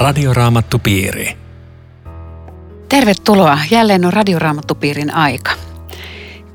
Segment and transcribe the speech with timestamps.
[0.00, 1.36] Radioraamattupiiri.
[2.88, 3.58] Tervetuloa.
[3.70, 5.50] Jälleen on Radioraamattupiirin aika.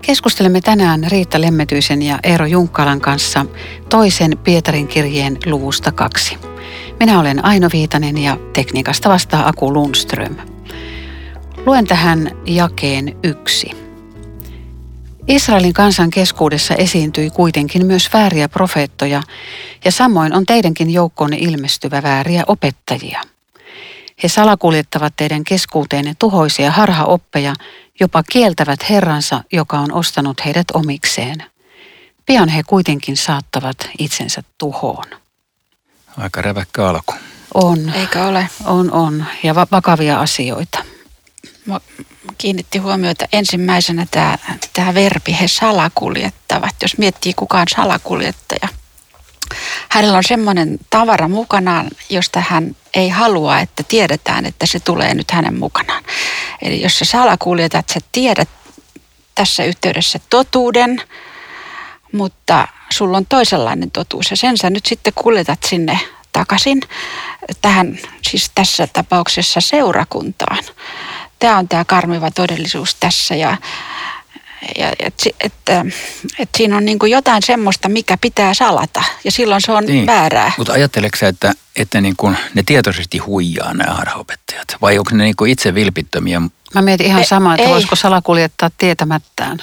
[0.01, 3.45] Keskustelemme tänään Riitta Lemmetyisen ja Eero Junkkalan kanssa
[3.89, 6.37] toisen Pietarin kirjeen luvusta kaksi.
[6.99, 10.35] Minä olen Aino Viitanen ja tekniikasta vastaa Aku Lundström.
[11.65, 13.71] Luen tähän jakeen yksi.
[15.27, 19.21] Israelin kansan keskuudessa esiintyi kuitenkin myös vääriä profeettoja,
[19.85, 23.21] ja samoin on teidänkin joukkoonne ilmestyvä vääriä opettajia.
[24.23, 27.53] He salakuljettavat teidän keskuuteenne tuhoisia harhaoppeja,
[27.99, 31.43] jopa kieltävät Herransa, joka on ostanut heidät omikseen.
[32.25, 35.05] Pian he kuitenkin saattavat itsensä tuhoon.
[36.17, 37.13] Aika räväkkä alku.
[37.53, 37.89] On.
[37.89, 38.49] Eikö ole?
[38.65, 39.25] On, on.
[39.43, 40.83] Ja va- vakavia asioita.
[41.65, 41.81] Mua
[42.37, 44.37] kiinnitti huomiota ensimmäisenä tämä,
[44.73, 46.75] tämä verbi, he salakuljettavat.
[46.81, 48.54] Jos miettii kukaan salakuljettaja,
[49.95, 55.31] hänellä on semmoinen tavara mukanaan, josta hän ei halua, että tiedetään, että se tulee nyt
[55.31, 56.03] hänen mukanaan.
[56.61, 58.49] Eli jos sä salakuljetat, sä tiedät
[59.35, 61.01] tässä yhteydessä totuuden,
[62.11, 65.99] mutta sulla on toisenlainen totuus ja sen sä nyt sitten kuljetat sinne
[66.31, 66.81] takaisin
[67.61, 67.99] tähän,
[68.29, 70.63] siis tässä tapauksessa seurakuntaan.
[71.39, 73.57] Tämä on tämä karmiva todellisuus tässä ja,
[74.77, 75.93] ja että et, et,
[76.39, 80.05] et siinä on niin kuin jotain semmoista, mikä pitää salata ja silloin se on niin.
[80.05, 80.51] väärää.
[80.57, 85.23] Mutta ajatteleksä, sä, että, että niin kuin ne tietoisesti huijaa nämä harhaopettajat vai onko ne
[85.23, 86.41] niin kuin itse vilpittömiä?
[86.75, 87.73] Mä mietin ihan samaa, että ei.
[87.73, 89.57] voisiko salakuljettaa tietämättään.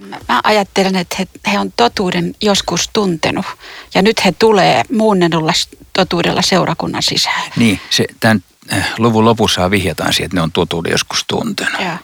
[0.00, 3.46] Mä, mä ajattelen, että he, he on totuuden joskus tuntenut
[3.94, 7.52] ja nyt he tulee muunnellulla s- totuudella seurakunnan sisään.
[7.56, 8.42] Niin, se, tämän
[8.72, 11.80] eh, luvun lopussa vihjataan siihen, että ne on totuuden joskus tuntenut.
[11.80, 11.98] Ja.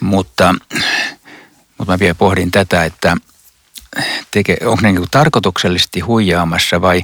[0.00, 0.54] Mutta,
[1.78, 3.16] mutta mä vielä pohdin tätä, että
[4.30, 7.02] teke, onko ne niin tarkoituksellisesti huijaamassa vai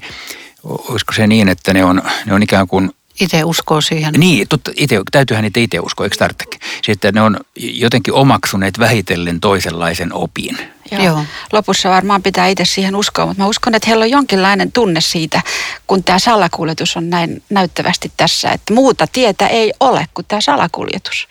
[0.65, 2.91] olisiko se niin, että ne on, ne on ikään kuin
[3.21, 4.15] Itse uskoo siihen.
[4.17, 6.61] Niin, totta, ite, täytyyhän niitä itse uskoa, eikö tarvitsekin?
[6.83, 10.59] Sitten että ne on jotenkin omaksuneet vähitellen toisenlaisen opin.
[10.91, 11.03] Joo.
[11.03, 11.25] Joo.
[11.53, 15.43] Lopussa varmaan pitää itse siihen uskoa, mutta mä uskon, että heillä on jonkinlainen tunne siitä,
[15.87, 21.29] kun tämä salakuljetus on näin näyttävästi tässä, että muuta tietä ei ole kuin tämä salakuljetus.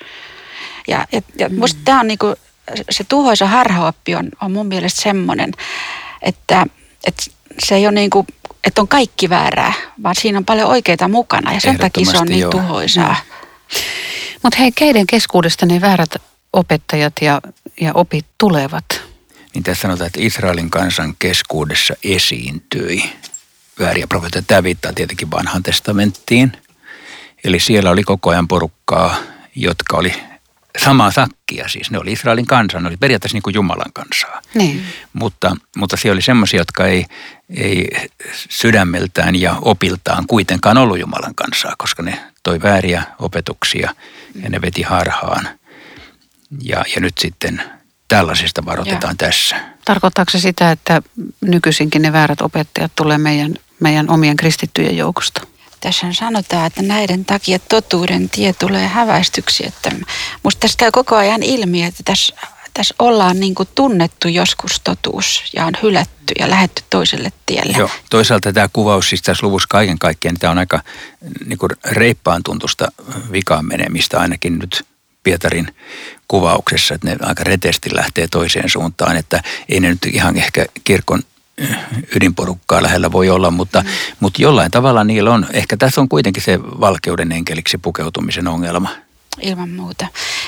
[0.88, 2.36] Ja, ja, ja musta tämä on niinku,
[2.90, 5.52] se tuhoisa harhaoppi on, on mun mielestä semmoinen,
[6.22, 6.66] että,
[7.08, 7.24] että
[7.60, 8.26] se ei ole niinku,
[8.64, 9.74] että on kaikki väärää,
[10.04, 12.52] vaan siinä on paljon oikeita mukana ja sen takia se on niin joo.
[12.52, 13.16] tuhoisaa.
[14.44, 16.16] Mutta hei, keiden keskuudesta ne väärät
[16.54, 17.42] opettajat ja,
[17.82, 18.86] ja opit tulevat?
[19.54, 23.04] Niin tässä sanotaan, että Israelin kansan keskuudessa esiintyi
[23.80, 24.44] vääriä profeettoja.
[24.48, 26.52] Tämä viittaa tietenkin vanhaan testamenttiin.
[27.44, 29.16] Eli siellä oli koko ajan porukkaa,
[29.56, 30.14] jotka oli
[30.78, 31.68] samaa sakkia.
[31.68, 34.42] Siis ne oli Israelin kansa, ne oli periaatteessa niin kuin Jumalan kansaa.
[34.54, 34.84] Niin.
[35.14, 37.06] Mutta, mutta siellä oli semmoisia, jotka ei,
[37.50, 37.88] ei
[38.50, 43.96] sydämeltään ja opiltaan kuitenkaan ollut Jumalan kansaa, koska ne toi vääriä opetuksia
[44.44, 45.50] ja ne veti harhaan.
[46.62, 47.64] Ja, ja nyt sitten
[48.08, 49.56] tällaisista varoitetaan tässä.
[49.86, 51.02] Tarkoittaako se sitä, että
[51.42, 55.42] nykyisinkin ne väärät opettajat tulee meidän, meidän omien kristittyjen joukosta?
[55.82, 59.68] Tässä sanotaan, että näiden takia totuuden tie tulee häväistyksi.
[59.68, 59.92] Että
[60.44, 62.36] musta tässä käy koko ajan ilmi, että tässä,
[62.74, 67.78] tässä ollaan niin kuin tunnettu joskus totuus ja on hylätty ja lähetty toiselle tielle.
[67.78, 70.82] Joo, toisaalta tämä kuvaus siis tässä luvussa kaiken kaikkiaan, niin tämä on aika
[71.46, 72.92] niin kuin reippaan tuntusta
[73.32, 74.86] vikaan menemistä ainakin nyt
[75.24, 75.76] Pietarin
[76.28, 81.22] kuvauksessa, että ne aika retesti lähtee toiseen suuntaan, että ei ne nyt ihan ehkä kirkon
[82.16, 83.90] ydinporukkaa lähellä voi olla, mutta, mm.
[84.20, 88.90] mutta jollain tavalla niillä on, ehkä tässä on kuitenkin se valkeuden enkeliksi pukeutumisen ongelma.
[89.42, 90.08] Ilman muuta.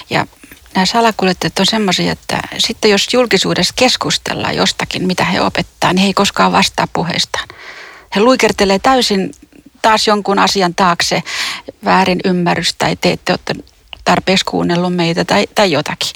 [0.10, 0.28] Ja
[0.76, 6.08] nämä salakuljettajat on semmoisia, että sitten jos julkisuudessa keskustellaan jostakin, mitä he opettaa, niin he
[6.08, 7.48] ei koskaan vastaa puheistaan.
[8.16, 9.32] He luikertelee täysin
[9.82, 11.24] taas jonkun asian taakse
[11.86, 13.64] väärin ymmärrys tai te ette ole
[14.06, 16.12] tarpeeksi kuunnellut meitä tai, tai jotakin.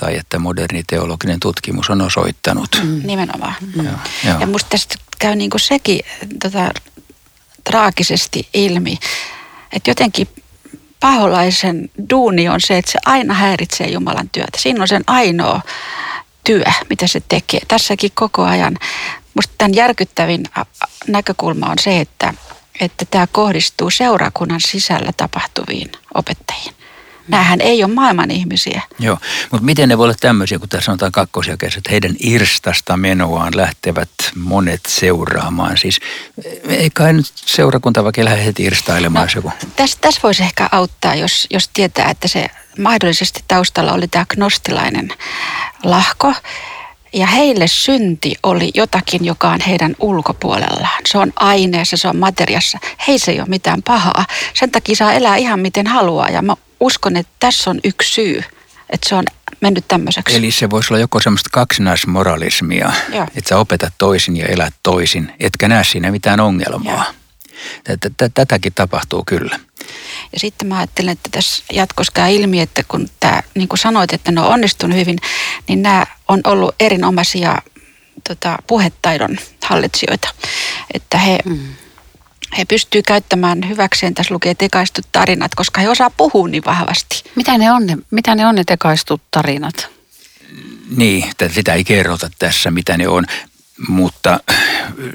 [0.00, 2.80] Tai että moderni teologinen tutkimus on osoittanut.
[2.82, 3.02] Mm.
[3.04, 3.54] Nimenomaan.
[3.76, 3.94] Joo,
[4.24, 4.40] joo.
[4.40, 6.00] Ja musta tästä käy niinku sekin
[6.42, 6.70] tota,
[7.64, 8.98] traagisesti ilmi,
[9.72, 10.28] että jotenkin
[11.00, 14.58] paholaisen duuni on se, että se aina häiritsee Jumalan työtä.
[14.58, 15.60] Siinä on sen ainoa
[16.44, 17.60] työ, mitä se tekee.
[17.68, 18.76] Tässäkin koko ajan.
[19.34, 20.44] Musta tämän järkyttävin
[21.08, 22.34] näkökulma on se, että,
[22.80, 26.74] että tämä kohdistuu seurakunnan sisällä tapahtuviin opettajiin.
[27.28, 28.82] Nämähän ei ole maailman ihmisiä.
[28.98, 29.18] Joo,
[29.50, 34.10] mutta miten ne voi olla tämmöisiä, kun tässä sanotaan kakkosjakeessa, että heidän irstasta menoaan lähtevät
[34.34, 35.76] monet seuraamaan.
[35.76, 36.00] Siis
[36.68, 39.52] ei kai nyt seurakunta vaikka lähde heti irstailemaan, no, joku.
[39.76, 42.46] Tässä täs voisi ehkä auttaa, jos, jos tietää, että se
[42.78, 45.08] mahdollisesti taustalla oli tämä gnostilainen
[45.84, 46.34] lahko,
[47.12, 51.02] Ja heille synti oli jotakin, joka on heidän ulkopuolellaan.
[51.08, 52.78] Se on aineessa, se on materiassa.
[53.08, 54.24] Heissä ei ole mitään pahaa.
[54.54, 56.28] Sen takia saa elää ihan miten haluaa.
[56.28, 58.42] Ja mä uskon, että tässä on yksi syy,
[58.90, 59.24] että se on
[59.60, 60.36] mennyt tämmöiseksi.
[60.36, 63.26] Eli se voisi olla joko semmoista kaksinaismoralismia, Joo.
[63.36, 67.04] että sä opetat toisin ja elät toisin, etkä näe siinä mitään ongelmaa.
[67.84, 69.60] Tätä- tätä- Tätäkin tapahtuu kyllä.
[70.32, 74.12] Ja sitten mä ajattelen, että tässä jatkossa käy ilmi, että kun tämä, niin kuin sanoit,
[74.12, 75.18] että ne on onnistunut hyvin,
[75.68, 77.58] niin nämä on ollut erinomaisia
[78.28, 80.28] tota, puhetaidon hallitsijoita.
[80.94, 81.58] Että he, mm.
[82.58, 87.22] he pystyvät käyttämään hyväkseen, tässä lukee tekaistut tarinat, koska he osaa puhua niin vahvasti.
[87.36, 89.88] Mitä ne on ne, mitä ne, on ne tekaistut tarinat?
[90.96, 93.26] Niin, tä- sitä ei kerrota tässä, mitä ne on,
[93.88, 94.40] mutta...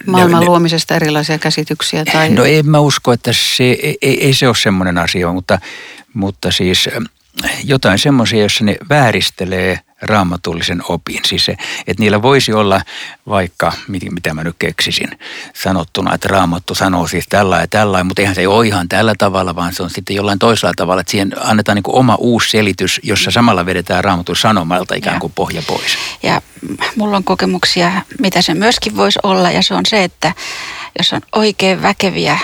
[0.05, 2.29] Maailman ne, luomisesta erilaisia käsityksiä tai...
[2.29, 3.63] No en mä usko, että se,
[4.01, 5.59] ei, ei se ole semmoinen asia, mutta,
[6.13, 6.89] mutta siis
[7.45, 11.19] äh, jotain semmoisia, jossa ne vääristelee raamatullisen opin.
[11.25, 11.55] Siis se,
[11.87, 12.81] että niillä voisi olla
[13.27, 15.09] vaikka, mit- mitä mä nyt keksisin,
[15.53, 19.15] sanottuna, että raamattu sanoo siis tällä ja tällä, mutta eihän se ei ole ihan tällä
[19.17, 22.49] tavalla, vaan se on sitten jollain toisella tavalla, että siihen annetaan niin kuin oma uusi
[22.49, 25.97] selitys, jossa samalla vedetään raamatun sanomalta ikään kuin pohja pois.
[26.23, 26.41] Ja
[26.95, 30.33] mulla on kokemuksia, mitä se myöskin voisi olla, ja se on se, että
[30.97, 32.39] jos on oikein väkeviä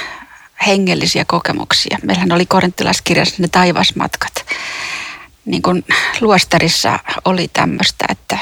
[0.68, 1.98] hengellisiä kokemuksia.
[2.04, 4.46] Meillähän oli korinttilaiskirjassa ne taivasmatkat.
[5.46, 5.86] Niin kuin
[6.22, 8.38] luostarissa oli tämmöistä, että,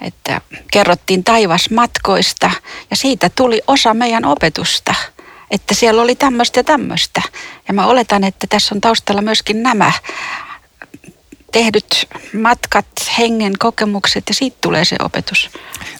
[0.00, 0.40] että
[0.70, 2.50] kerrottiin taivasmatkoista
[2.90, 4.94] ja siitä tuli osa meidän opetusta.
[5.50, 7.22] Että siellä oli tämmöistä ja tämmöistä.
[7.68, 9.92] Ja mä oletan, että tässä on taustalla myöskin nämä
[11.56, 12.08] tehdyt
[12.42, 12.86] matkat,
[13.18, 15.50] hengen kokemukset ja siitä tulee se opetus.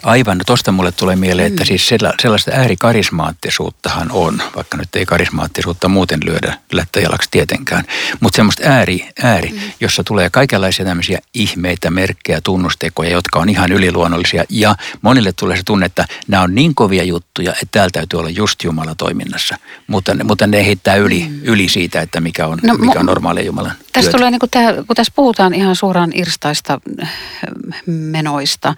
[0.02, 5.06] Aivan, no tosta mulle tulee mieleen, että siis sella- sellaista äärikarismaattisuuttahan on, vaikka nyt ei
[5.06, 7.84] karismaattisuutta muuten lyödä lättäjalaksi tietenkään,
[8.20, 9.58] mutta semmoista ääri, ääri mm.
[9.80, 15.62] jossa tulee kaikenlaisia tämmöisiä ihmeitä, merkkejä, tunnustekoja, jotka on ihan yliluonnollisia ja monille tulee se
[15.62, 19.56] tunne, että nämä on niin kovia juttuja, että täällä täytyy olla just Jumala toiminnassa,
[19.86, 21.40] mutta, ne- mutta ne heittää yli, mm.
[21.42, 24.72] yli siitä, että mikä on, No, mikä on normaalia Jumalan Tässä tulee, niin kuin tää,
[24.72, 27.10] kun tässä puhutaan ihan suoraan irstaista äh,
[27.86, 28.74] menoista,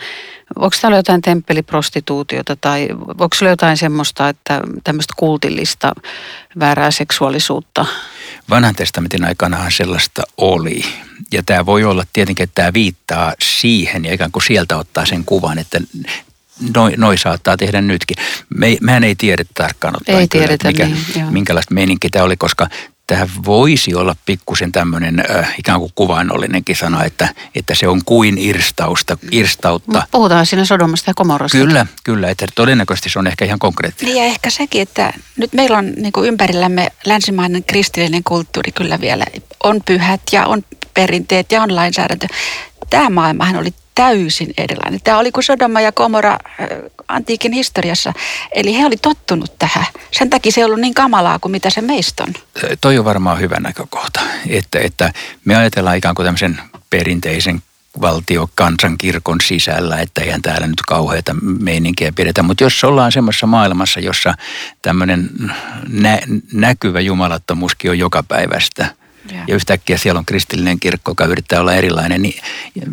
[0.56, 5.92] onko täällä jotain temppeliprostituutiota tai onko jotain semmoista, että tämmöistä kultillista
[6.58, 7.86] väärää seksuaalisuutta?
[8.50, 10.84] Vanhan testamentin aikanahan sellaista oli.
[11.32, 15.24] Ja tämä voi olla tietenkin, että tämä viittaa siihen ja ikään kuin sieltä ottaa sen
[15.24, 15.80] kuvan, että
[16.74, 18.16] noi, noi saattaa tehdä nytkin.
[18.54, 21.30] Me, mehän ei tiedä tarkkaan ottaen Ei kyllä, tiedetä, että niin, joo.
[21.30, 22.68] minkälaista meininki tämä oli, koska
[23.08, 28.38] tämä voisi olla pikkusen tämmöinen äh, ikään kuin kuvainnollinenkin sana, että, että se on kuin
[28.38, 29.92] irstausta, irstautta.
[29.92, 31.58] Mut puhutaan siinä Sodomasta ja Komorrasta.
[31.58, 34.14] Kyllä, kyllä, että todennäköisesti se on ehkä ihan konkreettinen.
[34.14, 39.00] Niin ja ehkä sekin, että nyt meillä on niin kuin ympärillämme länsimainen kristillinen kulttuuri kyllä
[39.00, 39.24] vielä.
[39.64, 40.62] On pyhät ja on
[40.94, 42.26] perinteet ja on lainsäädäntö.
[42.90, 45.00] Tämä maailmahan oli täysin erilainen.
[45.04, 46.38] Tämä oli kuin Sodoma ja Komora äh,
[47.08, 48.12] antiikin historiassa.
[48.52, 49.86] Eli he oli tottunut tähän.
[50.10, 52.34] Sen takia se ei ollut niin kamalaa kuin mitä se meistä on.
[52.80, 55.12] toi on varmaan hyvä näkökohta, että, että
[55.44, 56.60] me ajatellaan ikään kuin tämmöisen
[56.90, 57.62] perinteisen
[58.00, 62.42] valtio kansankirkon sisällä, että eihän täällä nyt kauheita meininkiä pidetä.
[62.42, 64.34] Mutta jos ollaan semmoisessa maailmassa, jossa
[64.82, 65.30] tämmöinen
[65.88, 66.22] nä-
[66.52, 68.94] näkyvä jumalattomuuskin on joka päivästä,
[69.32, 69.44] Joo.
[69.48, 72.40] ja yhtäkkiä siellä on kristillinen kirkko, joka yrittää olla erilainen, niin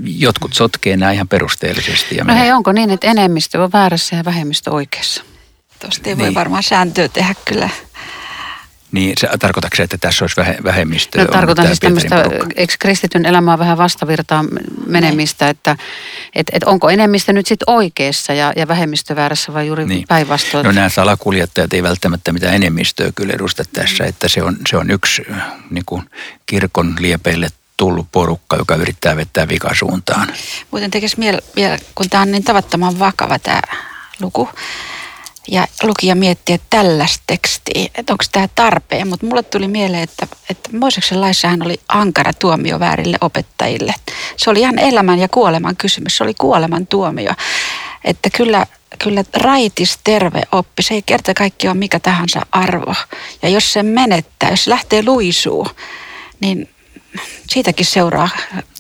[0.03, 2.15] jotkut sotkee nämä ihan perusteellisesti.
[2.15, 5.24] Ja No menee- hei, onko niin, että enemmistö on väärässä ja vähemmistö oikeassa?
[5.79, 6.36] Tuosta ei voi Niin.
[6.36, 7.69] varmaan sääntöä tehdä kyllä.
[8.95, 11.17] Niin se, tarkoitatko se, että tässä olisi vähe, vähemmistö?
[11.17, 12.47] No, on tarkoitan siis tämmöistä, porukka?
[12.55, 14.47] eikö kristityn elämää vähän vastavirtaan
[14.87, 15.77] menemistä, että
[16.35, 20.07] et, et onko enemmistö nyt sitten oikeassa ja, ja vähemmistö väärässä vai juuri Niin.
[20.07, 20.65] päinvastoin?
[20.65, 24.91] No nämä salakuljettajat ei välttämättä mitään enemmistöä kyllä edusta tässä, että se on, se on
[24.91, 26.09] yksi äh, niin kuin
[26.45, 27.47] kirkon liepeille
[27.77, 30.27] tullut porukka, joka yrittää vettää vikasuuntaan.
[30.71, 31.17] Muuten tekisi
[31.55, 33.61] vielä, kun tämä on niin tavattoman vakava tämä
[34.21, 34.49] luku,
[35.47, 39.07] ja lukija miettii, että tällaista tekstiä, että onko tämä tarpeen.
[39.07, 43.93] Mutta mulle tuli mieleen, että, että Mooseksen laissahan oli ankara tuomio väärille opettajille.
[44.37, 47.31] Se oli ihan elämän ja kuoleman kysymys, se oli kuoleman tuomio.
[48.03, 48.65] Että kyllä,
[49.03, 52.95] kyllä raitis terve oppi, se ei kerta kaikki ole mikä tahansa arvo.
[53.41, 55.67] Ja jos se menettää, jos lähtee luisuu,
[56.39, 56.69] niin
[57.49, 58.29] siitäkin seuraa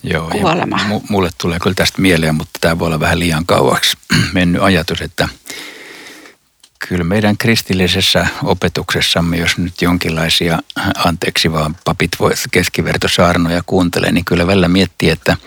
[0.03, 0.79] Joo, kuolema.
[0.89, 3.97] mu- mulle tulee kyllä tästä mieleen, mutta tämä voi olla vähän liian kauaksi
[4.33, 5.29] mennyt ajatus, että
[6.89, 10.59] kyllä meidän kristillisessä opetuksessamme, jos nyt jonkinlaisia,
[11.05, 15.37] anteeksi vaan papit voi keskivertosaarnoja kuuntelee, niin kyllä välillä miettii, että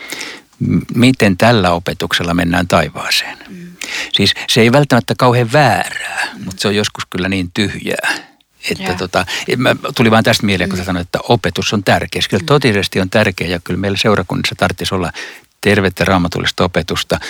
[0.94, 3.38] miten tällä opetuksella mennään taivaaseen.
[3.48, 3.66] Mm.
[4.12, 6.44] Siis se ei välttämättä kauhean väärää, mm.
[6.44, 8.28] mutta se on joskus kyllä niin tyhjää.
[8.70, 8.94] Että Joo.
[8.94, 9.26] tota,
[9.56, 12.22] mä, tuli vain tästä mieleen, kun sä sanoit, että opetus on tärkeä.
[12.30, 15.12] Kyllä totisesti on tärkeä ja kyllä meillä seurakunnassa tarvitsisi olla
[15.60, 17.20] tervettä raamatullista opetusta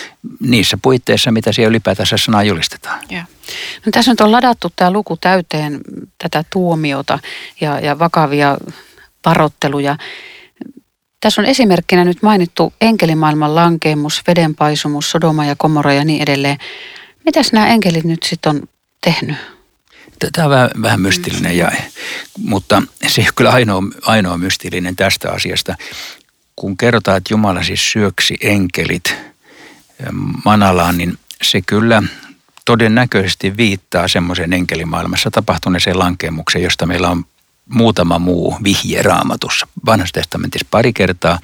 [0.41, 3.01] niissä puitteissa, mitä siellä ylipäätänsä sanaa julistetaan.
[3.11, 3.25] Ja.
[3.87, 5.81] No, tässä nyt on ladattu tämä luku täyteen
[6.19, 7.19] tätä tuomiota
[7.61, 8.57] ja, ja vakavia
[9.23, 9.97] parotteluja.
[11.21, 16.59] Tässä on esimerkkinä nyt mainittu enkelimaailman lankeemus, vedenpaisumus, Sodoma ja Komora ja niin edelleen.
[17.25, 18.63] Mitäs nämä enkelit nyt sitten on
[19.01, 19.37] tehnyt?
[20.33, 21.91] Tämä on vähän, vähän mystillinen jae,
[22.39, 25.75] mutta se ei ole kyllä ainoa, ainoa mystillinen tästä asiasta.
[26.59, 29.15] Kun kerrotaan, että Jumala siis syöksi enkelit
[30.45, 32.03] manalaan, niin se kyllä
[32.65, 37.25] todennäköisesti viittaa semmoisen enkelimaailmassa tapahtuneeseen lankemukseen, josta meillä on
[37.69, 39.67] muutama muu vihje raamatussa.
[39.87, 41.39] Vanhassa testamentissa pari kertaa,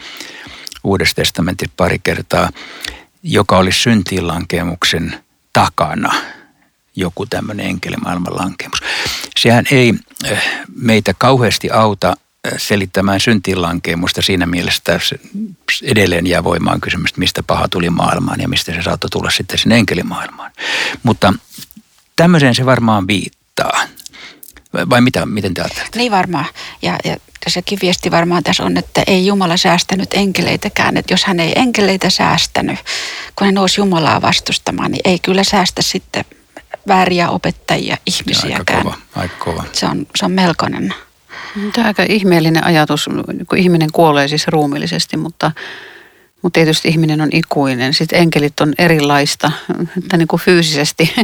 [0.85, 2.51] Uudessa testamentissa pari kertaa,
[3.23, 5.15] joka oli syntiinlankemuksen
[5.53, 6.15] takana
[6.97, 8.79] joku tämmöinen enkelimaailman lankemus.
[9.37, 9.95] Sehän ei
[10.25, 10.43] eh,
[10.77, 12.24] meitä kauheasti auta eh,
[12.57, 15.17] selittämään syntiinlankemusta siinä mielessä, että
[15.83, 19.77] edelleen jää voimaan kysymys, mistä paha tuli maailmaan ja mistä se saattoi tulla sitten sinne
[19.77, 20.53] enkelimaailmaan.
[21.03, 21.35] Mutta
[22.17, 23.81] tämmöiseen se varmaan viittaa.
[24.91, 25.99] Vai mitä, miten te ajattelette?
[25.99, 26.47] Niin varmaan.
[26.83, 27.17] Ja, ja
[27.49, 30.97] sekin viesti varmaan tässä on, että ei Jumala säästänyt enkeleitäkään.
[30.97, 32.79] Että jos hän ei enkeleitä säästänyt,
[33.37, 36.25] kun hän nousi Jumalaa vastustamaan, niin ei kyllä säästä sitten
[36.89, 38.79] vääriä opettajia, ihmisiäkään.
[38.79, 39.65] Aika kova, aika kova.
[39.73, 40.95] Se on, se on melkoinen.
[41.55, 43.09] Tämä on aika ihmeellinen ajatus,
[43.49, 45.53] kun ihminen kuolee siis ruumillisesti, mutta
[46.43, 47.95] mutta tietysti ihminen on ikuinen.
[47.95, 49.53] Sitten enkelit on erilaista,
[49.99, 51.15] että niin kuin fyysisesti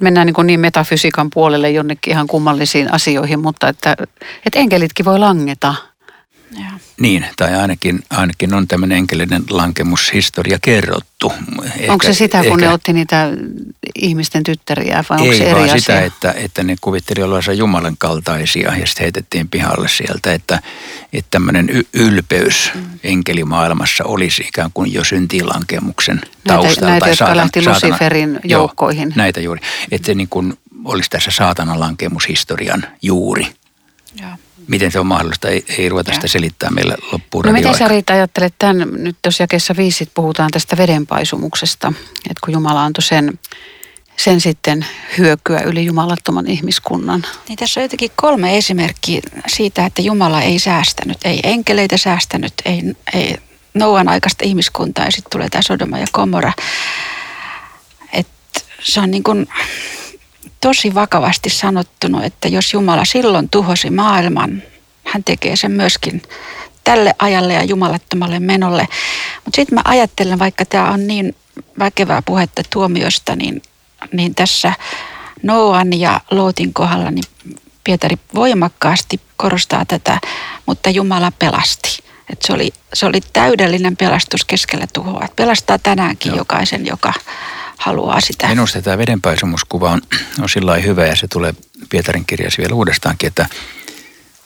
[0.00, 3.96] mennään niin, kuin niin metafysiikan puolelle jonnekin ihan kummallisiin asioihin, mutta että,
[4.46, 5.74] että enkelitkin voi langeta–
[6.58, 6.78] ja.
[7.02, 11.32] Niin, tai ainakin, ainakin on tämmöinen enkelinen lankemushistoria kerrottu.
[11.64, 13.30] Ehkä, onko se sitä, kun ehkä, ne otti niitä
[13.94, 15.80] ihmisten tyttäriä vai onko ei, se eri vaan asia?
[15.80, 20.62] sitä, että, että ne kuvitteli olevansa Jumalan kaltaisia ja sitten heitettiin pihalle sieltä, että,
[21.12, 22.82] että tämmöinen ylpeys mm.
[23.04, 26.90] enkelimaailmassa olisi ikään kuin jo syntiinlankemuksen taustalla.
[26.90, 29.08] Näitä, tai saatan, lähti Luciferin saatana, joukkoihin.
[29.08, 29.60] Joo, näitä juuri.
[29.90, 33.46] Että se niin kuin olisi tässä saatanan lankemushistorian juuri.
[34.20, 34.36] Joo
[34.68, 38.12] miten se on mahdollista, ei, ei ruveta sitä selittää meille loppuun No miten sä Riita
[38.12, 43.38] ajattelet tämän, nyt jos jakessa viisit puhutaan tästä vedenpaisumuksesta, että kun Jumala antoi sen,
[44.16, 44.86] sen sitten
[45.18, 47.26] hyökyä yli jumalattoman ihmiskunnan.
[47.48, 52.82] Niin tässä on jotenkin kolme esimerkkiä siitä, että Jumala ei säästänyt, ei enkeleitä säästänyt, ei,
[53.14, 53.36] ei
[53.74, 56.52] Nouan aikaista ihmiskuntaa ja sitten tulee tämä Sodoma ja Komora.
[58.12, 58.26] Et
[58.82, 59.48] se on niin kuin
[60.62, 64.62] tosi vakavasti sanottuna, että jos Jumala silloin tuhosi maailman,
[65.04, 66.22] hän tekee sen myöskin
[66.84, 68.88] tälle ajalle ja jumalattomalle menolle.
[69.44, 71.36] Mutta sitten mä ajattelen, vaikka tämä on niin
[71.78, 73.62] väkevää puhetta tuomiosta, niin,
[74.12, 74.72] niin tässä
[75.42, 77.24] Noan ja Lootin kohdalla niin
[77.84, 80.20] Pietari voimakkaasti korostaa tätä,
[80.66, 81.98] mutta Jumala pelasti.
[82.32, 85.24] Et se, oli, se oli täydellinen pelastus keskellä tuhoa.
[85.24, 86.38] Et pelastaa tänäänkin Joo.
[86.38, 87.12] jokaisen, joka
[87.82, 88.48] haluaa sitä.
[88.48, 90.02] Minusta tämä vedenpaisumuskuva on,
[90.40, 91.54] on sillä hyvä ja se tulee
[91.88, 93.46] Pietarin kirjassa vielä uudestaankin, että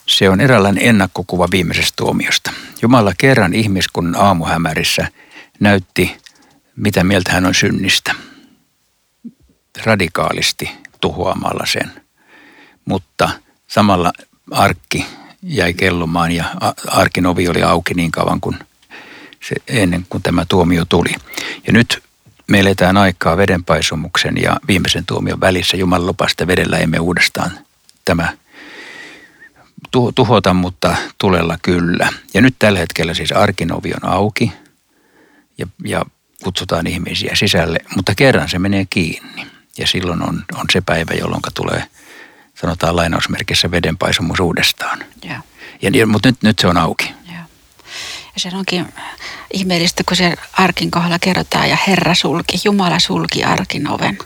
[0.06, 2.52] se on eräänlainen ennakkokuva viimeisestä tuomiosta.
[2.82, 5.08] Jumala kerran ihmiskunnan aamuhämärissä
[5.60, 6.16] näytti,
[6.76, 8.14] mitä mieltä hän on synnistä.
[9.84, 11.92] Radikaalisti tuhoamalla sen.
[12.84, 13.30] Mutta
[13.66, 14.12] samalla
[14.50, 15.06] arkki
[15.42, 16.44] jäi kellumaan ja
[16.86, 18.58] arkin ovi oli auki niin kauan kuin
[19.48, 21.14] se, ennen kuin tämä tuomio tuli.
[21.66, 22.02] Ja nyt
[22.46, 25.76] me eletään aikaa vedenpaisumuksen ja viimeisen tuomion välissä.
[25.76, 27.50] Jumalan lupasta vedellä emme uudestaan
[28.04, 28.28] tämä
[30.14, 32.12] tuhota, mutta tulella kyllä.
[32.34, 34.52] Ja nyt tällä hetkellä siis arkinovi on auki
[35.58, 36.04] ja, ja
[36.44, 39.46] kutsutaan ihmisiä sisälle, mutta kerran se menee kiinni.
[39.78, 41.84] Ja silloin on, on se päivä, jolloin tulee,
[42.54, 44.98] sanotaan lainausmerkissä, vedenpaisumus uudestaan.
[45.24, 45.40] Ja.
[45.82, 47.14] Ja, mutta nyt, nyt se on auki.
[48.36, 48.86] Ja se onkin
[49.52, 54.18] ihmeellistä, kun se arkin kohdalla kerrotaan ja Herra sulki, Jumala sulki arkin oven.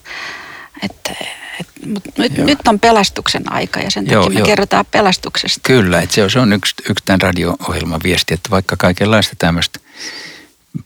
[0.82, 1.14] Että
[1.60, 4.46] et, mut nyt, nyt on pelastuksen aika ja sen takia joo, me joo.
[4.46, 5.60] kerrotaan pelastuksesta.
[5.62, 9.80] Kyllä, että se on, se on yksi, yksi tämän radio-ohjelman viesti, että vaikka kaikenlaista tämmöistä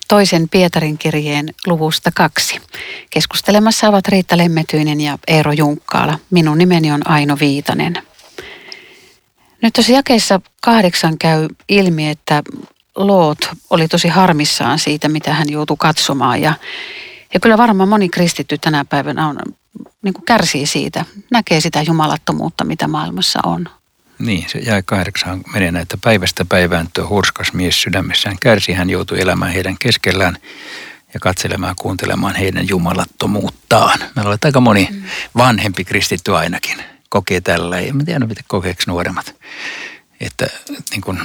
[0.07, 2.61] toisen Pietarin kirjeen luvusta kaksi.
[3.09, 6.19] Keskustelemassa ovat Riitta Lemmetyinen ja Eero Junkkaala.
[6.29, 7.97] Minun nimeni on Aino Viitanen.
[9.61, 12.43] Nyt tuossa jakeessa kahdeksan käy ilmi, että
[12.95, 13.37] Loot
[13.69, 16.53] oli tosi harmissaan siitä, mitä hän joutui katsomaan ja
[17.35, 19.37] Ja kyllä varmaan moni kristitty tänä päivänä on,
[20.01, 23.69] niin kuin kärsii siitä, näkee sitä jumalattomuutta, mitä maailmassa on.
[24.19, 28.73] Niin, se jäi kahdeksan menee näitä päivästä päivään tuo hurskas mies sydämessään kärsi.
[28.73, 30.37] Hän joutui elämään heidän keskellään
[31.13, 33.99] ja katselemaan kuuntelemaan heidän jumalattomuuttaan.
[34.15, 35.03] Meillä on aika moni mm.
[35.37, 37.79] vanhempi kristitty ainakin kokee tällä.
[37.79, 39.35] En tiedä, miten kokeeksi nuoremmat.
[40.19, 40.47] Että
[40.91, 41.19] niin kuin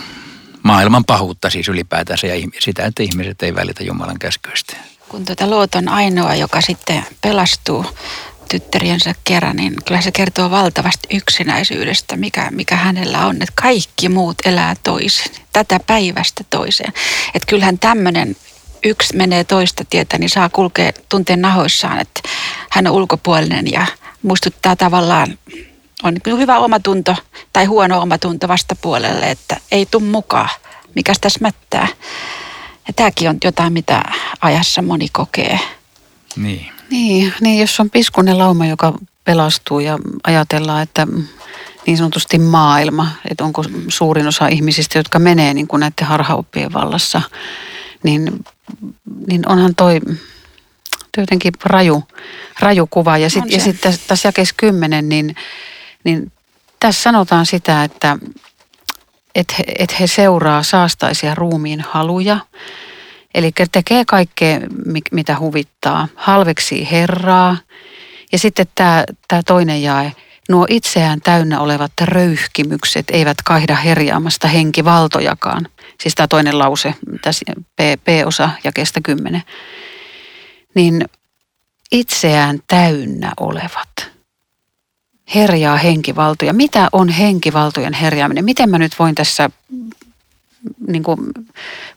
[0.62, 4.76] maailman pahuutta siis ylipäätänsä ja sitä, että ihmiset ei välitä Jumalan käskyistä.
[5.10, 7.86] Kun tuota Loot on ainoa, joka sitten pelastuu
[8.50, 14.36] tyttäriensä kerran, niin kyllä se kertoo valtavasti yksinäisyydestä, mikä, mikä hänellä on, että kaikki muut
[14.44, 16.92] elää toisin, tätä päivästä toiseen.
[17.34, 18.36] Että kyllähän tämmöinen
[18.84, 22.20] yksi menee toista tietä, niin saa kulkea tunteen nahoissaan, että
[22.70, 23.86] hän on ulkopuolinen ja
[24.22, 25.38] muistuttaa tavallaan,
[26.02, 27.16] on hyvä omatunto
[27.52, 30.48] tai huono omatunto vastapuolelle, että ei tuu mukaan,
[30.94, 31.88] mikä tässä mättää.
[32.90, 34.02] Ja tämäkin on jotain, mitä
[34.40, 35.60] ajassa moni kokee.
[36.36, 36.72] Niin.
[36.90, 38.92] Niin, niin jos on piskunen lauma, joka
[39.24, 41.06] pelastuu ja ajatellaan, että
[41.86, 47.22] niin sanotusti maailma, että onko suurin osa ihmisistä, jotka menee niin kuin näiden harhaoppien vallassa,
[48.02, 48.44] niin,
[49.26, 50.00] niin onhan toi
[51.16, 52.04] jotenkin raju,
[52.60, 53.18] raju kuva.
[53.18, 55.36] Ja sitten sit tässä, tässä jakeessa kymmenen, niin,
[56.04, 56.32] niin
[56.80, 58.18] tässä sanotaan sitä, että
[59.34, 62.38] et he, et he seuraa saastaisia ruumiin haluja–
[63.34, 64.60] Eli tekee kaikkea,
[65.12, 67.56] mitä huvittaa, halveksii Herraa.
[68.32, 70.12] Ja sitten tämä, tämä toinen jae,
[70.48, 75.68] nuo itseään täynnä olevat röyhkimykset eivät kaihda herjaamasta henkivaltojakaan.
[76.00, 77.44] Siis tämä toinen lause, tässä
[78.04, 79.42] P-osa kestä kymmenen.
[80.74, 81.04] Niin
[81.92, 84.10] itseään täynnä olevat
[85.34, 86.52] herjaa henkivaltoja.
[86.52, 88.44] Mitä on henkivaltojen herjaaminen?
[88.44, 89.50] Miten mä nyt voin tässä
[90.88, 91.20] niin kuin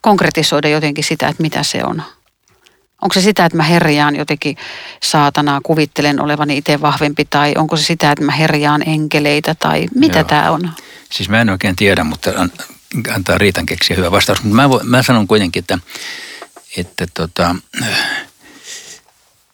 [0.01, 2.03] konkretisoida jotenkin sitä, että mitä se on.
[3.01, 4.57] Onko se sitä, että mä herjaan jotenkin
[5.03, 10.23] saatanaa, kuvittelen olevani itse vahvempi, tai onko se sitä, että mä herjaan enkeleitä, tai mitä
[10.23, 10.71] tämä on?
[11.11, 12.31] Siis mä en oikein tiedä, mutta
[13.15, 14.43] antaa Riitan keksiä hyvä vastaus.
[14.43, 15.79] Mutta mä, mä sanon kuitenkin, että,
[16.77, 17.55] että tota,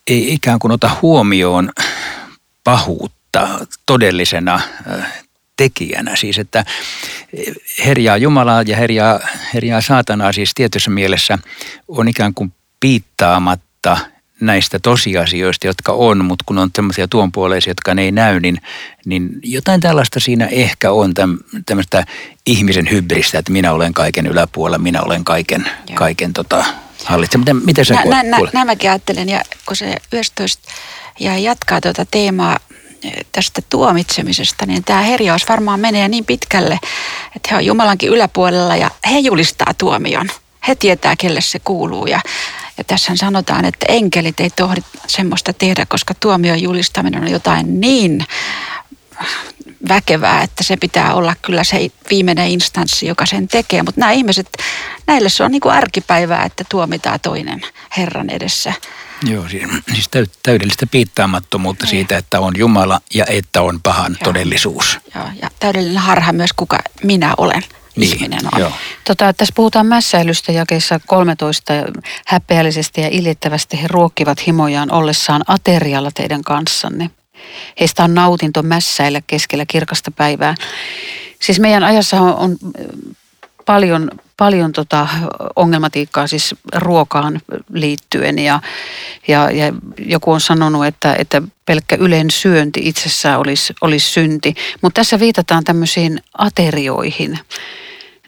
[0.07, 1.71] ei ikään kuin ota huomioon
[2.63, 3.18] pahuutta
[3.85, 4.61] todellisena
[5.57, 6.15] tekijänä.
[6.15, 6.65] Siis että
[7.85, 9.19] herjaa Jumalaa ja herjaa,
[9.53, 11.37] herjaa saatanaa siis tietyssä mielessä
[11.87, 13.97] on ikään kuin piittaamatta
[14.41, 18.57] näistä tosiasioista, jotka on, mutta kun on tämmöisiä tuonpuoleisia, jotka ne ei näy, niin,
[19.05, 22.03] niin jotain tällaista siinä ehkä on täm, tämmöistä
[22.45, 26.65] ihmisen hybristä, että minä olen kaiken yläpuolella, minä olen kaiken, kaiken tota,
[27.03, 27.37] hallitse.
[27.37, 30.71] Miten, miten sä nä, nä, nä, Nämäkin ajattelen, ja kun se 11
[31.19, 32.59] ja jatkaa tuota teemaa
[33.31, 36.79] tästä tuomitsemisesta, niin tämä herjaus varmaan menee niin pitkälle,
[37.35, 40.29] että he on Jumalankin yläpuolella ja he julistaa tuomion.
[40.67, 42.21] He tietää, kelle se kuuluu ja,
[42.77, 48.25] ja tässä sanotaan, että enkelit ei tohdi semmoista tehdä, koska tuomion julistaminen on jotain niin
[49.89, 53.83] väkevää, että se pitää olla kyllä se viimeinen instanssi, joka sen tekee.
[53.83, 54.49] Mutta nämä ihmiset,
[55.09, 57.61] näille se on niin kuin arkipäivää, että tuomitaan toinen
[57.97, 58.73] Herran edessä.
[59.23, 59.49] Joo,
[59.93, 60.09] siis
[60.43, 61.89] täydellistä piittaamattomuutta niin.
[61.89, 64.23] siitä, että on Jumala ja että on pahan Joo.
[64.23, 64.99] todellisuus.
[65.15, 67.63] Joo, ja täydellinen harha myös, kuka minä olen.
[67.95, 68.59] Niin, ihminen on.
[68.59, 68.71] Joo.
[69.03, 71.73] Tota, tässä puhutaan mässäilystä jakeessa 13.
[72.27, 77.09] Häpeällisesti ja iljettävästi he ruokkivat himojaan ollessaan aterialla teidän kanssanne.
[77.79, 80.55] Heistä on nautinto mässäillä keskellä kirkasta päivää.
[81.41, 82.57] Siis meidän ajassa on, on
[83.69, 85.07] paljon, paljon tota
[85.55, 87.41] ongelmatiikkaa siis ruokaan
[87.73, 88.59] liittyen ja,
[89.27, 94.55] ja, ja joku on sanonut, että, että pelkkä ylen syönti itsessään olisi, olisi synti.
[94.81, 97.39] Mutta tässä viitataan tämmöisiin aterioihin.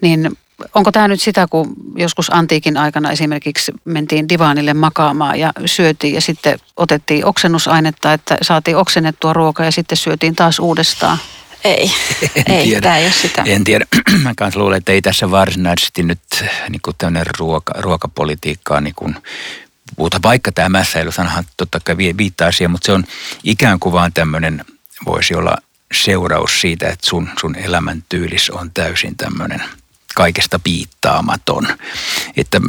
[0.01, 0.37] Niin
[0.75, 6.21] onko tämä nyt sitä, kun joskus antiikin aikana esimerkiksi mentiin divaanille makaamaan ja syötiin ja
[6.21, 11.17] sitten otettiin oksennusainetta, että saatiin oksennettua ruokaa ja sitten syötiin taas uudestaan?
[11.63, 11.91] Ei,
[12.35, 12.81] en ei tiedä.
[12.81, 13.43] tämä ei ole sitä.
[13.45, 13.85] En tiedä.
[14.23, 16.19] Mä kanssa luulen, että ei tässä varsinaisesti nyt
[16.69, 19.15] niin kuin tämmöinen ruoka, ruokapolitiikkaa niin kuin
[19.95, 20.19] puhuta.
[20.23, 23.03] Vaikka tämä mässäily sanahan totta kai viittaa siihen, mutta se on
[23.43, 24.65] ikään kuin vaan tämmöinen,
[25.05, 25.57] voisi olla
[25.93, 29.63] seuraus siitä, että sun, sun elämäntyylis on täysin tämmöinen
[30.15, 31.67] kaikesta piittaamaton.
[32.37, 32.61] Että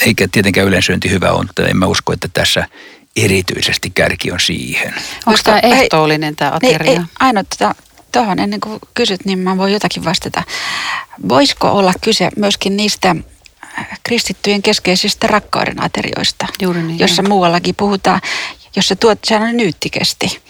[0.00, 2.68] eikä tietenkään yleensyönti hyvä on, mutta en mä usko, että tässä
[3.16, 4.94] erityisesti kärki on siihen.
[5.26, 6.92] Onko tämä ehtoollinen tämä ateria?
[6.92, 7.74] Ei, ei, ainoa tuota,
[8.12, 10.42] tuohon ennen kuin kysyt, niin mä voin jotakin vastata.
[11.28, 13.16] Voisiko olla kyse myöskin niistä
[14.02, 17.30] kristittyjen keskeisistä rakkauden aterioista, Juuri niin, jossa niin.
[17.30, 18.20] muuallakin puhutaan,
[18.76, 20.40] jossa tuot, sehän on nyyttikesti.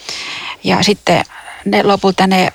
[0.65, 1.25] Ja sitten
[1.65, 2.53] ne lopulta ne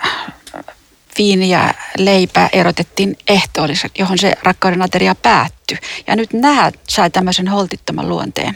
[1.17, 5.77] viini ja leipä erotettiin ehtoolliset, johon se rakkauden ateria päättyi.
[6.07, 8.55] Ja nyt nämä sai tämmöisen holtittoman luonteen.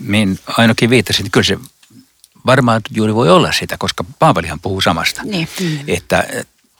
[0.00, 1.58] Mihin ainakin viittasin, kyllä se
[2.46, 5.22] varmaan juuri voi olla sitä, koska Paavalihan puhuu samasta.
[5.24, 5.48] Niin.
[5.86, 6.26] Että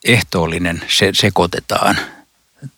[0.04, 1.96] ehtoollinen se sekoitetaan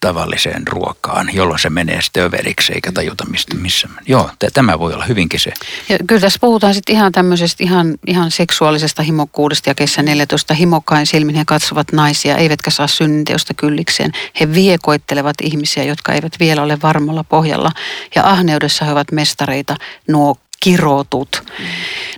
[0.00, 3.88] tavalliseen ruokaan, jolloin se menee sitten överiksi eikä tajuta mistä missä.
[4.08, 5.52] Joo, t- tämä voi olla hyvinkin se.
[5.88, 11.06] Ja kyllä tässä puhutaan sitten ihan tämmöisestä ihan, ihan seksuaalisesta himokkuudesta ja kesä 14 himokkain
[11.06, 14.12] silmin he katsovat naisia, eivätkä saa synninteosta kyllikseen.
[14.40, 17.70] He viekoittelevat ihmisiä, jotka eivät vielä ole varmalla pohjalla
[18.14, 19.76] ja ahneudessa he ovat mestareita
[20.08, 21.42] nuo kirotut.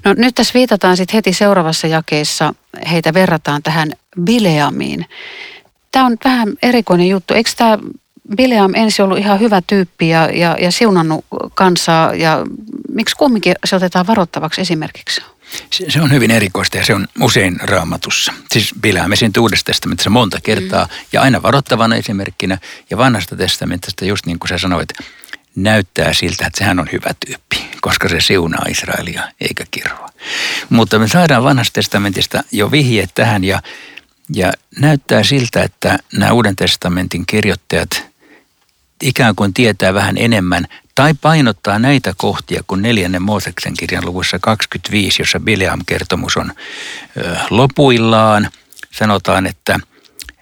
[0.04, 2.54] No nyt tässä viitataan sitten heti seuraavassa jakeessa,
[2.90, 5.06] heitä verrataan tähän Bileamiin.
[5.92, 7.34] Tämä on vähän erikoinen juttu.
[7.34, 7.78] Eikö tämä
[8.36, 11.24] Bileam ensin ollut ihan hyvä tyyppi ja, ja, ja siunannut
[11.54, 12.46] kansaa ja
[12.92, 15.20] miksi kumminkin se otetaan varoittavaksi esimerkiksi?
[15.70, 18.32] Se, se on hyvin erikoista ja se on usein raamatussa.
[18.52, 20.90] Siis Bileam esiintyy uudessa testamentissa monta kertaa mm.
[21.12, 22.58] ja aina varoittavana esimerkkinä.
[22.90, 24.88] Ja vanhasta testamentista just niin kuin sä sanoit,
[25.54, 30.08] näyttää siltä, että sehän on hyvä tyyppi, koska se siunaa Israelia eikä kirroa.
[30.68, 33.62] Mutta me saadaan vanhasta testamentista jo vihje tähän ja,
[34.34, 38.04] ja näyttää siltä, että nämä Uuden testamentin kirjoittajat
[39.02, 40.64] ikään kuin tietää vähän enemmän
[40.94, 46.52] tai painottaa näitä kohtia kuin neljännen Mooseksen kirjan luvussa 25, jossa Bileam-kertomus on
[47.50, 48.50] lopuillaan.
[48.90, 49.80] Sanotaan, että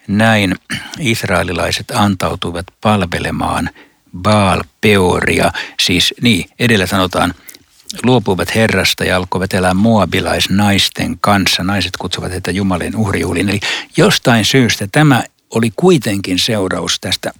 [0.08, 0.54] näin
[0.98, 3.70] israelilaiset antautuivat palvelemaan–
[4.22, 7.34] Baal Peoria, siis niin, edellä sanotaan,
[8.02, 11.62] luopuivat Herrasta ja alkoivat elää moabilaisnaisten kanssa.
[11.64, 13.48] Naiset kutsuvat heitä Jumalin uhrijuhliin.
[13.48, 13.60] Eli
[13.96, 17.32] jostain syystä tämä oli kuitenkin seuraus tästä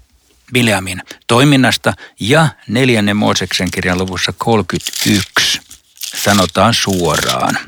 [0.52, 5.60] Bileamin toiminnasta ja neljännen Mooseksen kirjan luvussa 31
[6.16, 7.58] sanotaan suoraan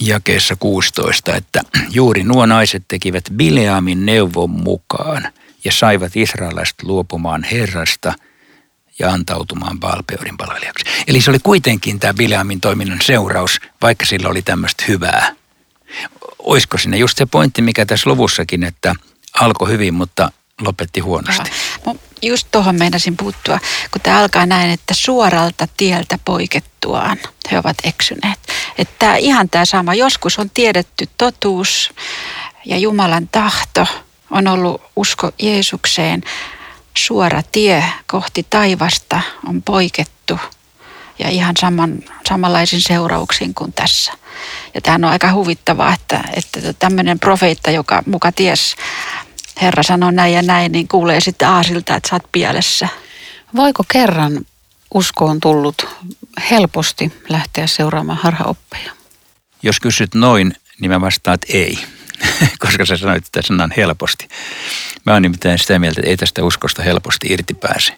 [0.00, 5.28] jakeessa 16, että juuri nuo naiset tekivät Bileamin neuvon mukaan
[5.64, 8.14] ja saivat israelaiset luopumaan Herrasta
[8.98, 10.84] ja antautumaan Baalpeorin palvelijaksi.
[11.06, 15.34] Eli se oli kuitenkin tämä Bileamin toiminnan seuraus, vaikka sillä oli tämmöistä hyvää.
[16.38, 18.94] Olisiko sinne just se pointti, mikä tässä luvussakin, että
[19.40, 21.50] alkoi hyvin, mutta lopetti huonosti.
[21.86, 23.58] Ja, just tuohon meinasin puuttua,
[23.90, 27.18] kun tämä alkaa näin, että suoralta tieltä poikettuaan
[27.52, 28.38] he ovat eksyneet.
[28.78, 31.92] Että ihan tämä sama, joskus on tiedetty totuus
[32.64, 33.86] ja Jumalan tahto–
[34.30, 36.22] on ollut usko Jeesukseen.
[36.98, 40.38] Suora tie kohti taivasta on poikettu
[41.18, 44.12] ja ihan saman, samanlaisin seurauksiin kuin tässä.
[44.74, 48.76] Ja tämä on aika huvittavaa, että, että tämmöinen profeetta, joka muka ties,
[49.62, 52.88] Herra sanoo näin ja näin, niin kuulee sitten aasilta, että sä oot pielessä.
[53.56, 54.46] Voiko kerran
[54.94, 55.88] uskoon tullut
[56.50, 58.92] helposti lähteä seuraamaan harhaoppeja?
[59.62, 61.78] Jos kysyt noin, niin mä vastaan, että ei.
[62.64, 64.28] koska sä sanoit että sanan helposti.
[65.06, 67.96] Mä oon nimittäin sitä mieltä, että ei tästä uskosta helposti irti pääse,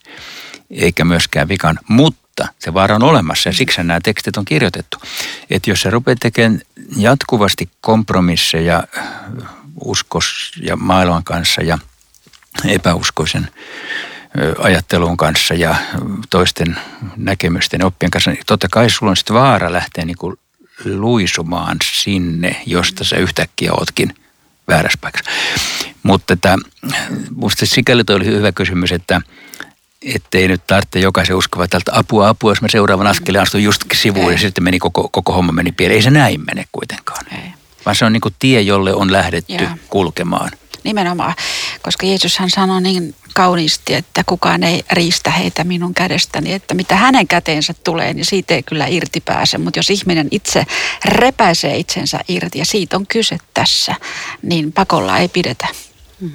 [0.70, 4.98] eikä myöskään vikan, mutta se vaara on olemassa ja siksi nämä tekstit on kirjoitettu.
[5.50, 6.60] Että jos sä rupeat tekemään
[6.96, 8.84] jatkuvasti kompromisseja
[9.84, 11.78] uskos ja maailman kanssa ja
[12.64, 13.48] epäuskoisen
[14.58, 15.74] ajattelun kanssa ja
[16.30, 16.76] toisten
[17.16, 20.36] näkemysten ja oppien kanssa, niin totta kai sulla on sitten vaara lähteä niin kuin
[20.84, 24.14] luisumaan sinne, josta sä yhtäkkiä ootkin
[24.68, 25.30] väärässä paikassa.
[26.02, 26.58] Mutta että,
[27.36, 29.20] musta sikäli toi oli hyvä kysymys, että
[30.02, 34.32] ettei nyt tarvitse jokaisen uskova tältä apua, apua, jos mä seuraavan askeleen astun just sivuun
[34.32, 35.96] ja sitten meni koko, koko homma meni pieleen.
[35.96, 37.26] Ei se näin mene kuitenkaan.
[37.32, 37.52] Ei.
[37.86, 39.70] Vaan se on niin kuin tie, jolle on lähdetty Joo.
[39.88, 40.50] kulkemaan.
[40.84, 41.34] Nimenomaan,
[41.82, 47.28] koska Jeesushan sanoi niin kauniisti, että kukaan ei riistä heitä minun kädestäni, että mitä hänen
[47.28, 49.58] käteensä tulee, niin siitä ei kyllä irti pääse.
[49.58, 50.66] Mutta jos ihminen itse
[51.04, 53.94] repäisee itsensä irti, ja siitä on kyse tässä,
[54.42, 55.68] niin pakolla ei pidetä.
[56.20, 56.32] Hmm.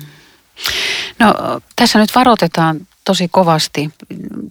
[1.19, 1.33] No
[1.75, 3.89] tässä nyt varoitetaan tosi kovasti.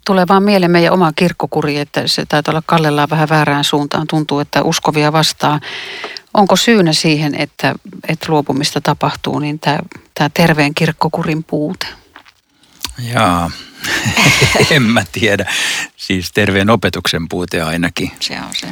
[0.07, 4.07] Tulee vaan mieleen meidän oma kirkkokuri, että se taitaa olla kallellaan vähän väärään suuntaan.
[4.07, 5.61] Tuntuu, että uskovia vastaan
[6.35, 7.75] onko syynä siihen, että,
[8.09, 9.79] että luopumista tapahtuu, niin tämä,
[10.15, 11.87] tämä terveen kirkkokurin puute?
[12.99, 13.51] Jaa,
[14.71, 15.53] en mä tiedä.
[15.97, 18.13] Siis terveen opetuksen puute ainakin.
[18.21, 18.67] Se on se.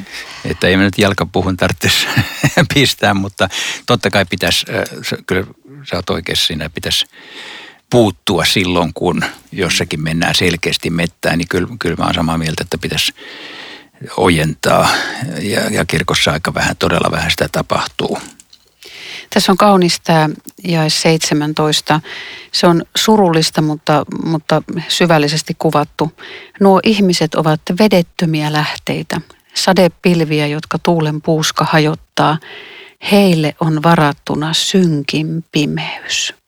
[0.44, 2.06] Että ei me nyt jalkapuhun tarvitsisi
[2.74, 3.48] pistää, mutta
[3.86, 4.66] totta kai pitäisi,
[5.26, 5.46] kyllä
[5.90, 7.06] sä oot oikeassa siinä, pitäisi
[7.90, 12.78] puuttua silloin, kun jossakin mennään selkeästi mettään, niin kyllä, kyllä mä oon samaa mieltä, että
[12.78, 13.14] pitäisi
[14.16, 14.88] ojentaa
[15.40, 18.18] ja, ja kirkossa aika vähän, todella vähän sitä tapahtuu.
[19.30, 20.28] Tässä on kaunis tämä
[20.64, 22.00] jae 17.
[22.52, 26.12] Se on surullista, mutta, mutta syvällisesti kuvattu.
[26.60, 29.20] Nuo ihmiset ovat vedettömiä lähteitä,
[29.54, 32.38] sadepilviä, jotka tuulen puuska hajottaa.
[33.12, 36.41] Heille on varattuna synkin pimeys.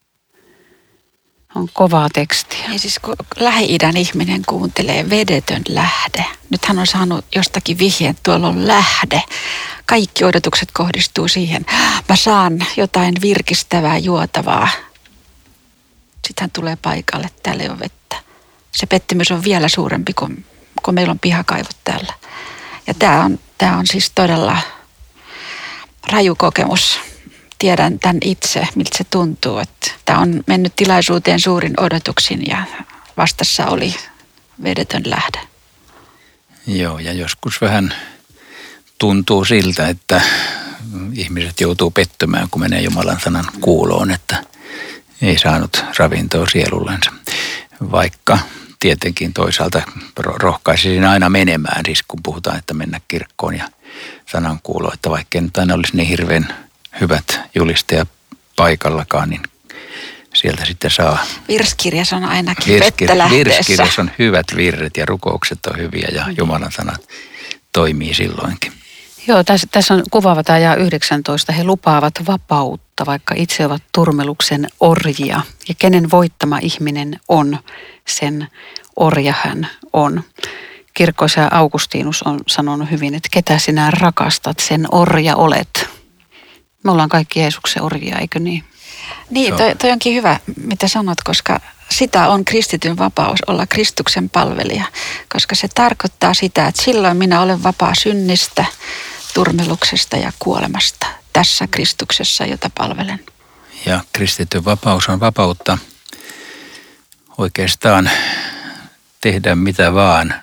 [1.55, 2.69] On kovaa tekstiä.
[2.69, 6.25] Niin siis kun Lähi-idän ihminen kuuntelee vedetön lähde.
[6.51, 9.23] Nyt hän on saanut jostakin vihjeen, tuolla on lähde.
[9.87, 11.67] Kaikki odotukset kohdistuu siihen.
[12.09, 14.69] Mä saan jotain virkistävää, juotavaa.
[16.27, 18.17] Sitten hän tulee paikalle, täällä ole vettä.
[18.73, 20.45] Se pettymys on vielä suurempi kuin,
[20.83, 22.13] kun meillä on pihakaivot täällä.
[22.87, 24.59] Ja tämä on, tämä on siis todella
[26.13, 27.01] raju kokemus
[27.65, 29.59] tiedän tämän itse, miltä se tuntuu.
[29.59, 32.65] Että tämä on mennyt tilaisuuteen suurin odotuksin ja
[33.17, 33.95] vastassa oli
[34.63, 35.41] vedetön lähde.
[36.67, 37.95] Joo, ja joskus vähän
[38.99, 40.21] tuntuu siltä, että
[41.13, 44.45] ihmiset joutuu pettymään, kun menee Jumalan sanan kuuloon, että
[45.23, 47.13] ei saanut ravintoa sielullensa.
[47.91, 48.39] Vaikka
[48.81, 49.83] tietenkin toisaalta
[50.17, 53.69] rohkaisisin aina menemään, siis kun puhutaan, että mennä kirkkoon ja
[54.33, 56.64] sanan kuulo, että vaikka nyt aina olisi niin hirveän
[57.01, 58.09] hyvät julistajat
[58.57, 59.43] paikallakaan, niin
[60.35, 61.19] sieltä sitten saa.
[61.49, 66.73] Virskirjas on ainakin Virskir, vettä Virskirjas on hyvät virret ja rukoukset on hyviä ja Jumalan
[66.73, 67.09] sanat
[67.73, 68.73] toimii silloinkin.
[69.27, 71.53] Joo, tässä, tässä on kuvaava tämä ja 19.
[71.53, 75.41] He lupaavat vapautta, vaikka itse ovat turmeluksen orjia.
[75.69, 77.59] Ja kenen voittama ihminen on,
[78.09, 78.49] sen
[78.97, 80.23] orja hän on.
[80.95, 85.94] Kirkkoisa Augustinus on sanonut hyvin, että ketä sinä rakastat, sen orja olet.
[86.85, 88.65] Me ollaan kaikki Jeesuksen orjia, eikö niin?
[89.31, 94.85] Niin, toi, toi onkin hyvä, mitä sanot, koska sitä on kristityn vapaus olla Kristuksen palvelija,
[95.33, 98.65] koska se tarkoittaa sitä, että silloin minä olen vapaa synnistä,
[99.35, 103.21] turmeluksesta ja kuolemasta tässä Kristuksessa, jota palvelen.
[103.87, 105.79] Ja kristityn vapaus on vapautta
[107.39, 108.11] oikeastaan
[109.21, 110.35] tehdä mitä vaan,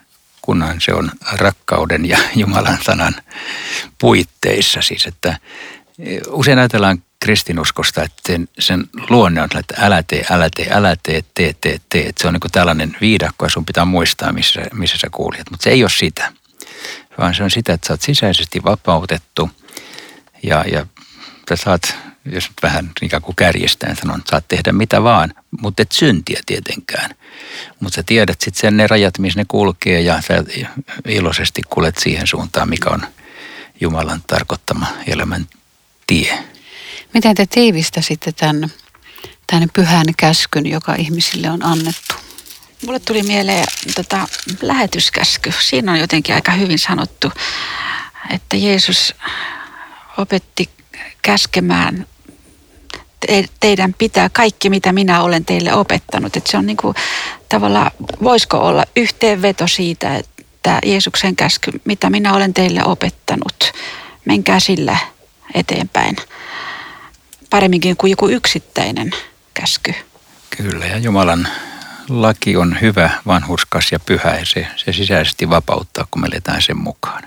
[0.42, 3.16] kunhan se on rakkauden ja Jumalan sanan
[4.00, 4.82] puitteissa.
[4.82, 5.38] Siis että
[6.28, 11.24] usein ajatellaan kristinuskosta, että sen, sen luonne on, että älä tee, älä tee, älä tee,
[11.34, 12.08] tee, tee, tee.
[12.08, 15.52] Että se on niin tällainen viidakko ja sun pitää muistaa, missä, missä sä kuulijat.
[15.52, 16.34] Mutta se ei ole sitä,
[17.18, 19.50] vaan se on sitä, että sä oot sisäisesti vapautettu
[20.44, 20.86] ja, ja
[21.50, 26.40] sä saat, jos vähän ikään kuin kärjestään sanon, saat tehdä mitä vaan, mutta et syntiä
[26.46, 27.16] tietenkään.
[27.80, 30.44] Mutta sä tiedät sitten sen ne rajat, missä ne kulkee ja sä
[31.08, 33.02] iloisesti kuulet siihen suuntaan, mikä on
[33.82, 35.48] Jumalan tarkoittama elämän
[36.12, 36.44] tie.
[37.14, 38.70] Miten te tiivistäsitte tämän,
[39.48, 42.16] tämän pyhän käskyn, joka ihmisille on annettu?
[42.86, 44.28] Mulle tuli mieleen tota,
[44.62, 45.54] lähetyskäsky.
[45.60, 47.32] Siinä on jotenkin aika hyvin sanottu,
[48.30, 49.16] että Jeesus
[50.18, 50.70] opetti
[51.22, 52.08] käskemään
[53.60, 56.38] teidän pitää kaikki, mitä minä olen teille opettanut.
[56.38, 56.96] Että se on niin kuin,
[57.50, 57.92] tavallaan,
[58.24, 63.72] voisiko olla yhteenveto siitä, että Jeesuksen käsky, mitä minä olen teille opettanut,
[64.26, 64.98] menkää sillä
[65.54, 66.16] eteenpäin.
[67.50, 69.12] Paremminkin kuin joku yksittäinen
[69.54, 69.94] käsky.
[70.58, 71.48] Kyllä, ja Jumalan
[72.10, 76.78] laki on hyvä, vanhurskas ja pyhä, ja se, se sisäisesti vapauttaa, kun me eletään sen
[76.78, 77.24] mukaan.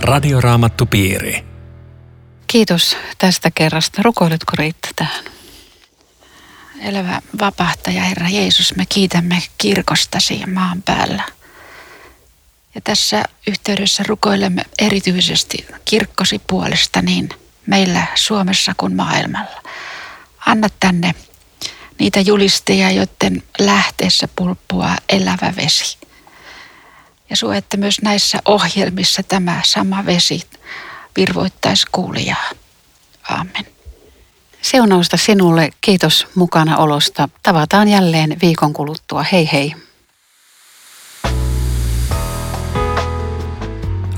[0.00, 1.44] Radioraamattu piiri.
[2.46, 4.02] Kiitos tästä kerrasta.
[4.02, 5.24] Rukoiletko Riitta tähän?
[6.80, 11.24] Elävä vapahtaja Herra Jeesus, me kiitämme kirkostasi maan päällä–
[12.74, 17.28] ja tässä yhteydessä rukoilemme erityisesti kirkkosi puolesta niin
[17.66, 19.62] meillä Suomessa kuin maailmalla.
[20.46, 21.14] Anna tänne
[21.98, 25.98] niitä julisteja, joiden lähteessä pulppua elävä vesi.
[27.30, 30.42] Ja sua, että myös näissä ohjelmissa tämä sama vesi
[31.16, 32.50] virvoittaisi kuulijaa.
[33.28, 33.66] Amen.
[34.62, 35.70] Seunausta sinulle.
[35.80, 37.28] Kiitos mukana olosta.
[37.42, 39.22] Tavataan jälleen viikon kuluttua.
[39.32, 39.74] Hei hei.